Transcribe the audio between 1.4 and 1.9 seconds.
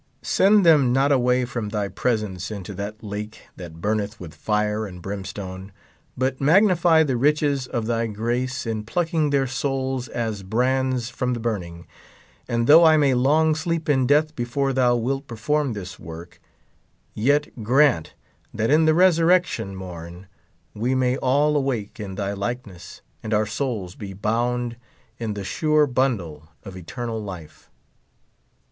from thy